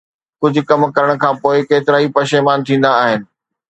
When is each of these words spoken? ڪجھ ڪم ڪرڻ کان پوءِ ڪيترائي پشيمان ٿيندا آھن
ڪجھ 0.41 0.59
ڪم 0.69 0.81
ڪرڻ 0.95 1.09
کان 1.21 1.33
پوءِ 1.41 1.57
ڪيترائي 1.69 2.07
پشيمان 2.15 2.59
ٿيندا 2.65 2.91
آھن 3.03 3.19